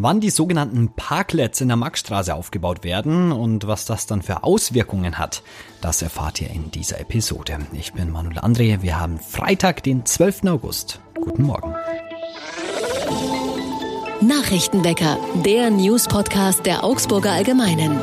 [0.00, 5.18] Wann die sogenannten Parklets in der Maxstraße aufgebaut werden und was das dann für Auswirkungen
[5.18, 5.42] hat,
[5.80, 7.58] das erfahrt ihr in dieser Episode.
[7.72, 10.44] Ich bin Manuel André, wir haben Freitag, den 12.
[10.44, 11.00] August.
[11.14, 11.74] Guten Morgen.
[14.20, 17.98] Nachrichtenwecker, der News-Podcast der Augsburger Allgemeinen.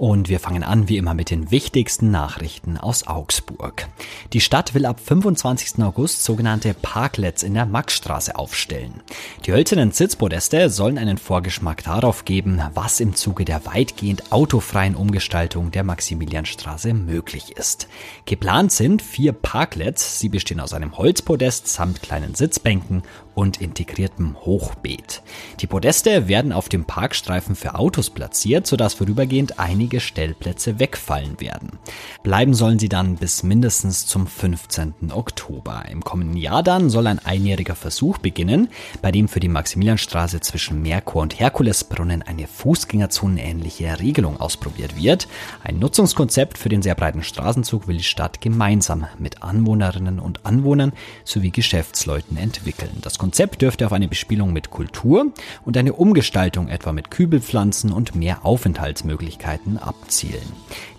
[0.00, 3.86] Und wir fangen an wie immer mit den wichtigsten Nachrichten aus Augsburg.
[4.32, 5.84] Die Stadt will ab 25.
[5.84, 9.02] August sogenannte Parklets in der Maxstraße aufstellen.
[9.44, 15.70] Die hölzernen Sitzpodeste sollen einen Vorgeschmack darauf geben, was im Zuge der weitgehend autofreien Umgestaltung
[15.70, 17.86] der Maximilianstraße möglich ist.
[18.24, 20.18] Geplant sind vier Parklets.
[20.18, 23.02] Sie bestehen aus einem Holzpodest samt kleinen Sitzbänken
[23.40, 25.22] und integriertem Hochbeet.
[25.60, 31.78] Die Podeste werden auf dem Parkstreifen für Autos platziert, sodass vorübergehend einige Stellplätze wegfallen werden.
[32.22, 35.10] Bleiben sollen sie dann bis mindestens zum 15.
[35.10, 35.84] Oktober.
[35.90, 38.68] Im kommenden Jahr dann soll ein einjähriger Versuch beginnen,
[39.00, 45.28] bei dem für die Maximilianstraße zwischen Merkur und Herkulesbrunnen eine Fußgängerzonenähnliche Regelung ausprobiert wird.
[45.64, 50.92] Ein Nutzungskonzept für den sehr breiten Straßenzug will die Stadt gemeinsam mit Anwohnerinnen und Anwohnern
[51.24, 52.98] sowie Geschäftsleuten entwickeln.
[53.00, 55.26] Das Konzept dürfte auf eine Bespielung mit Kultur
[55.64, 60.52] und eine Umgestaltung etwa mit Kübelpflanzen und mehr Aufenthaltsmöglichkeiten abzielen.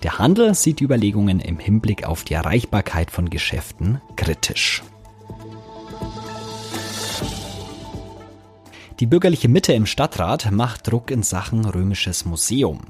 [0.03, 4.83] Der Handel sieht die Überlegungen im Hinblick auf die Erreichbarkeit von Geschäften kritisch.
[9.01, 12.81] Die bürgerliche Mitte im Stadtrat macht Druck in Sachen römisches Museum.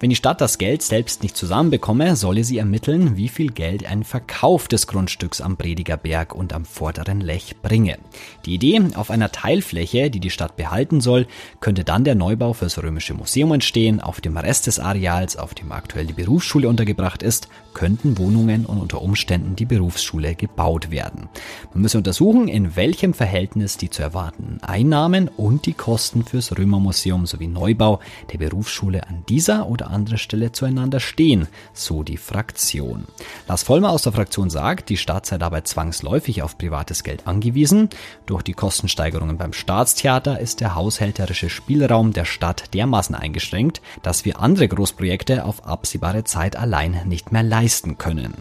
[0.00, 4.02] Wenn die Stadt das Geld selbst nicht zusammenbekomme, solle sie ermitteln, wie viel Geld ein
[4.02, 7.98] Verkauf des Grundstücks am Predigerberg und am vorderen Lech bringe.
[8.46, 11.26] Die Idee, auf einer Teilfläche, die die Stadt behalten soll,
[11.60, 14.00] könnte dann der Neubau fürs römische Museum entstehen.
[14.00, 17.46] Auf dem Rest des Areals, auf dem aktuell die Berufsschule untergebracht ist,
[17.78, 21.28] könnten Wohnungen und unter Umständen die Berufsschule gebaut werden.
[21.72, 27.24] Man müsse untersuchen, in welchem Verhältnis die zu erwartenden Einnahmen und die Kosten fürs Römermuseum
[27.24, 28.00] sowie Neubau
[28.32, 33.04] der Berufsschule an dieser oder anderer Stelle zueinander stehen, so die Fraktion.
[33.46, 37.90] Lars Vollmer aus der Fraktion sagt, die Stadt sei dabei zwangsläufig auf privates Geld angewiesen.
[38.26, 44.40] Durch die Kostensteigerungen beim Staatstheater ist der haushälterische Spielraum der Stadt dermaßen eingeschränkt, dass wir
[44.40, 47.67] andere Großprojekte auf absehbare Zeit allein nicht mehr leisten
[47.98, 48.34] können.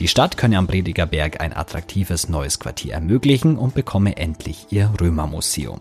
[0.00, 5.80] Die Stadt könne am Predigerberg ein attraktives neues Quartier ermöglichen und bekomme endlich ihr Römermuseum.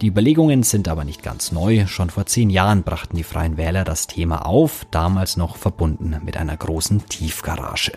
[0.00, 1.86] Die Überlegungen sind aber nicht ganz neu.
[1.86, 6.36] Schon vor zehn Jahren brachten die Freien Wähler das Thema auf, damals noch verbunden mit
[6.36, 7.92] einer großen Tiefgarage.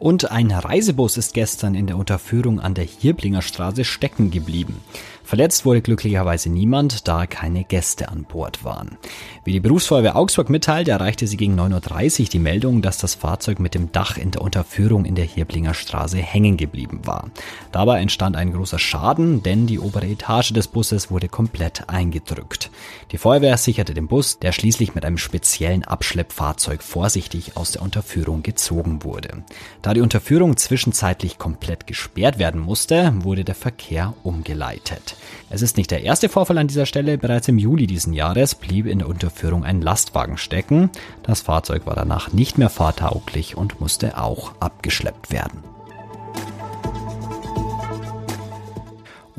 [0.00, 4.80] Und ein Reisebus ist gestern in der Unterführung an der Hirblinger Straße stecken geblieben.
[5.30, 8.98] Verletzt wurde glücklicherweise niemand, da keine Gäste an Bord waren.
[9.44, 13.60] Wie die Berufsfeuerwehr Augsburg mitteilt, erreichte sie gegen 9.30 Uhr die Meldung, dass das Fahrzeug
[13.60, 17.30] mit dem Dach in der Unterführung in der Hirblinger Straße hängen geblieben war.
[17.70, 22.72] Dabei entstand ein großer Schaden, denn die obere Etage des Busses wurde komplett eingedrückt.
[23.12, 28.42] Die Feuerwehr sicherte den Bus, der schließlich mit einem speziellen Abschleppfahrzeug vorsichtig aus der Unterführung
[28.42, 29.44] gezogen wurde.
[29.80, 35.14] Da die Unterführung zwischenzeitlich komplett gesperrt werden musste, wurde der Verkehr umgeleitet.
[35.48, 37.18] Es ist nicht der erste Vorfall an dieser Stelle.
[37.18, 40.90] Bereits im Juli diesen Jahres blieb in der Unterführung ein Lastwagen stecken.
[41.22, 45.69] Das Fahrzeug war danach nicht mehr fahrtauglich und musste auch abgeschleppt werden.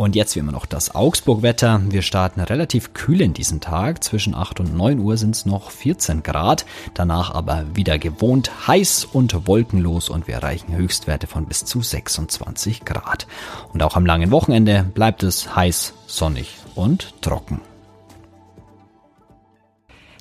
[0.02, 1.80] Und jetzt wie immer noch das Augsburg-Wetter.
[1.90, 4.04] Wir starten relativ kühl in diesen Tag.
[4.04, 6.66] Zwischen 8 und 9 Uhr sind es noch 14 Grad.
[6.96, 12.84] Danach aber wieder gewohnt heiß und wolkenlos und wir erreichen Höchstwerte von bis zu 26
[12.84, 13.28] Grad.
[13.74, 17.62] Und auch am langen Wochenende bleibt es heiß, sonnig und trocken.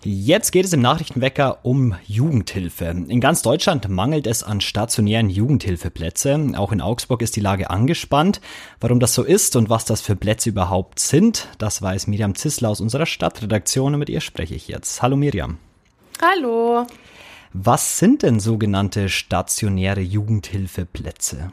[0.03, 2.87] Jetzt geht es im Nachrichtenwecker um Jugendhilfe.
[2.87, 6.53] In ganz Deutschland mangelt es an stationären Jugendhilfeplätze.
[6.56, 8.41] Auch in Augsburg ist die Lage angespannt.
[8.81, 12.71] Warum das so ist und was das für Plätze überhaupt sind, das weiß Miriam Zissler
[12.71, 15.03] aus unserer Stadtredaktion und mit ihr spreche ich jetzt.
[15.03, 15.59] Hallo Miriam.
[16.22, 16.87] Hallo.
[17.53, 21.52] Was sind denn sogenannte stationäre Jugendhilfeplätze?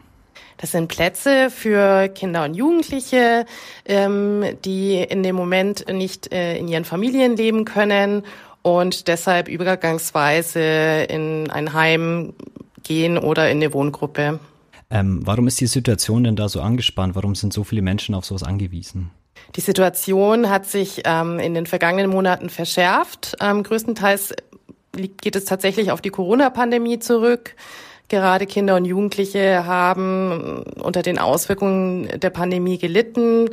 [0.57, 3.45] Das sind Plätze für Kinder und Jugendliche,
[3.85, 8.23] ähm, die in dem Moment nicht äh, in ihren Familien leben können
[8.63, 12.33] und deshalb übergangsweise in ein Heim
[12.83, 14.39] gehen oder in eine Wohngruppe.
[14.89, 17.15] Ähm, warum ist die Situation denn da so angespannt?
[17.15, 19.11] Warum sind so viele Menschen auf sowas angewiesen?
[19.55, 23.35] Die Situation hat sich ähm, in den vergangenen Monaten verschärft.
[23.41, 24.33] Ähm, größtenteils
[24.93, 27.55] geht es tatsächlich auf die Corona-Pandemie zurück.
[28.09, 33.49] Gerade Kinder und Jugendliche haben unter den Auswirkungen der Pandemie gelitten.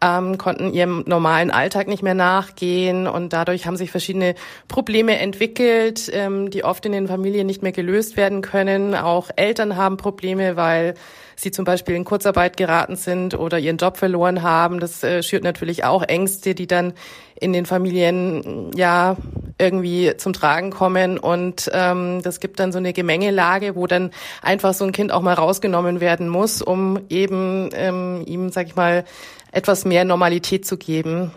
[0.00, 4.34] ähm, konnten ihrem normalen Alltag nicht mehr nachgehen und dadurch haben sich verschiedene
[4.68, 8.94] Probleme entwickelt, ähm, die oft in den Familien nicht mehr gelöst werden können.
[8.94, 10.94] Auch Eltern haben Probleme, weil
[11.34, 14.80] sie zum Beispiel in Kurzarbeit geraten sind oder ihren Job verloren haben.
[14.80, 16.94] Das äh, schürt natürlich auch Ängste, die dann
[17.40, 19.16] in den Familien ja
[19.58, 24.72] irgendwie zum Tragen kommen und ähm, das gibt dann so eine Gemengelage, wo dann einfach
[24.72, 29.04] so ein Kind auch mal rausgenommen werden muss, um eben ähm, ihm, sag ich mal,
[29.50, 31.32] etwas mehr Normalität zu geben.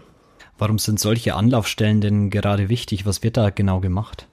[0.58, 3.06] Warum sind solche Anlaufstellen denn gerade wichtig?
[3.08, 4.28] Was wird da genau gemacht?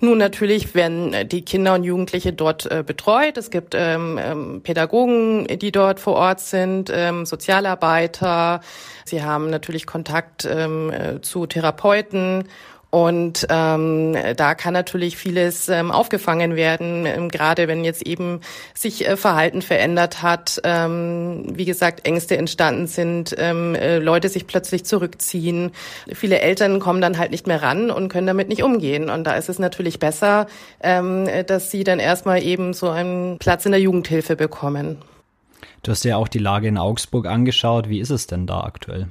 [0.00, 3.36] Nun, natürlich werden äh, die Kinder und Jugendliche dort äh, betreut.
[3.36, 8.60] Es gibt ähm, ähm, Pädagogen, die dort vor Ort sind, ähm, Sozialarbeiter.
[9.04, 12.44] Sie haben natürlich Kontakt ähm, äh, zu Therapeuten
[12.92, 18.40] und ähm, da kann natürlich vieles ähm, aufgefangen werden, ähm, gerade wenn jetzt eben
[18.74, 24.46] sich äh, Verhalten verändert hat, ähm, wie gesagt, Ängste entstanden sind, ähm, äh, Leute sich
[24.46, 25.70] plötzlich zurückziehen.
[26.12, 29.08] Viele Eltern kommen dann halt nicht mehr ran und können damit nicht umgehen.
[29.08, 30.46] Und da ist es natürlich besser,
[30.82, 34.98] ähm, dass sie dann erstmal eben so einen Platz in der Jugendhilfe bekommen.
[35.82, 37.88] Du hast ja auch die Lage in Augsburg angeschaut.
[37.88, 39.08] Wie ist es denn da aktuell?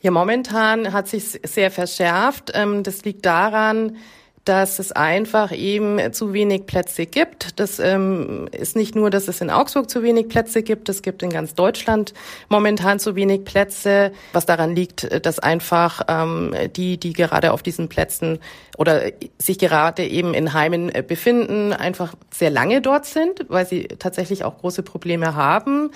[0.00, 2.52] Ja, momentan hat sich sehr verschärft.
[2.54, 3.96] Ähm, das liegt daran,
[4.44, 7.60] dass es einfach eben zu wenig Plätze gibt.
[7.60, 11.22] Das ähm, ist nicht nur, dass es in Augsburg zu wenig Plätze gibt, es gibt
[11.22, 12.14] in ganz Deutschland
[12.48, 17.88] momentan zu wenig Plätze, was daran liegt, dass einfach ähm, die, die gerade auf diesen
[17.88, 18.38] Plätzen
[18.78, 19.02] oder
[19.38, 24.58] sich gerade eben in Heimen befinden, einfach sehr lange dort sind, weil sie tatsächlich auch
[24.58, 25.90] große Probleme haben.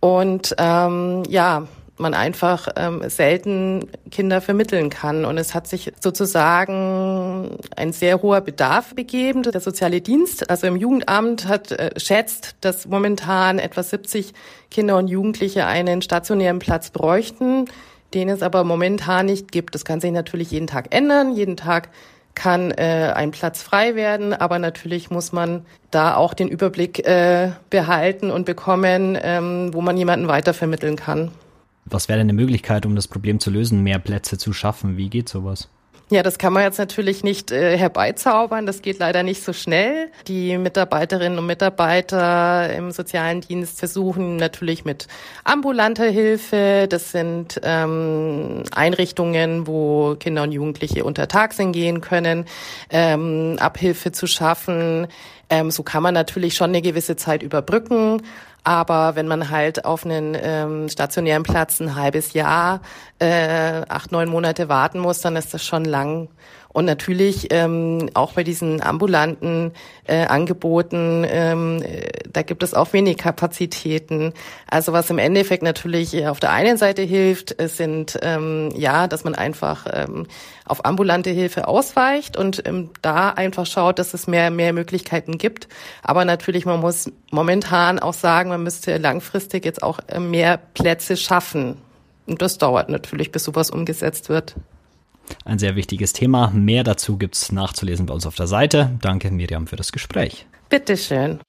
[0.00, 1.66] Und ähm, ja,
[2.00, 5.24] man einfach ähm, selten Kinder vermitteln kann.
[5.24, 9.42] Und es hat sich sozusagen ein sehr hoher Bedarf begeben.
[9.42, 14.32] Der soziale Dienst, also im Jugendamt, hat äh, schätzt, dass momentan etwa 70
[14.70, 17.66] Kinder und Jugendliche einen stationären Platz bräuchten,
[18.14, 19.74] den es aber momentan nicht gibt.
[19.74, 21.34] Das kann sich natürlich jeden Tag ändern.
[21.34, 21.90] Jeden Tag
[22.34, 27.50] kann äh, ein Platz frei werden, aber natürlich muss man da auch den Überblick äh,
[27.70, 31.32] behalten und bekommen, ähm, wo man jemanden weitervermitteln kann.
[31.84, 34.96] Was wäre denn eine Möglichkeit, um das Problem zu lösen, mehr Plätze zu schaffen?
[34.96, 35.68] Wie geht sowas?
[36.12, 38.66] Ja, das kann man jetzt natürlich nicht äh, herbeizaubern.
[38.66, 40.10] Das geht leider nicht so schnell.
[40.26, 45.06] Die Mitarbeiterinnen und Mitarbeiter im sozialen Dienst versuchen natürlich mit
[45.44, 46.88] ambulanter Hilfe.
[46.90, 52.44] Das sind ähm, Einrichtungen, wo Kinder und Jugendliche untertags hingehen können,
[52.90, 55.06] ähm, Abhilfe zu schaffen.
[55.48, 58.20] Ähm, so kann man natürlich schon eine gewisse Zeit überbrücken.
[58.64, 62.80] Aber wenn man halt auf einen ähm, stationären Platz ein halbes Jahr,
[63.18, 66.28] äh, acht, neun Monate warten muss, dann ist das schon lang.
[66.72, 69.72] Und natürlich ähm, auch bei diesen ambulanten
[70.06, 74.32] äh, Angeboten, ähm, äh, da gibt es auch wenig Kapazitäten.
[74.68, 79.34] Also was im Endeffekt natürlich auf der einen Seite hilft, sind ähm, ja, dass man
[79.34, 80.26] einfach ähm,
[80.64, 85.68] auf ambulante Hilfe ausweicht und ähm, da einfach schaut, dass es mehr mehr Möglichkeiten gibt.
[86.02, 91.16] Aber natürlich, man muss momentan auch sagen, man müsste langfristig jetzt auch äh, mehr Plätze
[91.16, 91.78] schaffen.
[92.26, 94.54] Und das dauert natürlich, bis sowas umgesetzt wird.
[95.44, 96.50] Ein sehr wichtiges Thema.
[96.50, 98.98] Mehr dazu gibt's nachzulesen bei uns auf der Seite.
[99.00, 100.46] Danke, Miriam, für das Gespräch.
[100.68, 101.40] Bitteschön.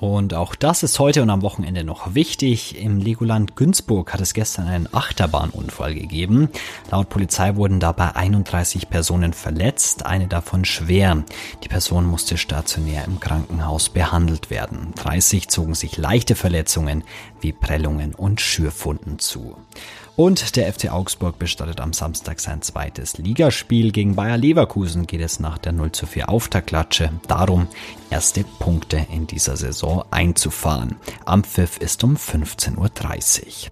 [0.00, 2.80] Und auch das ist heute und am Wochenende noch wichtig.
[2.82, 6.48] Im Legoland Günzburg hat es gestern einen Achterbahnunfall gegeben.
[6.90, 11.22] Laut Polizei wurden dabei 31 Personen verletzt, eine davon schwer.
[11.64, 14.94] Die Person musste stationär im Krankenhaus behandelt werden.
[14.96, 17.04] 30 zogen sich leichte Verletzungen
[17.42, 19.58] wie Prellungen und Schürfunden zu.
[20.16, 23.90] Und der FC Augsburg bestattet am Samstag sein zweites Ligaspiel.
[23.90, 27.68] Gegen Bayer Leverkusen geht es nach der 0 zu 4 Auftaktklatsche darum,
[28.10, 30.96] erste Punkte in dieser Saison einzufahren.
[31.24, 33.70] Am Pfiff ist um 15.30 Uhr.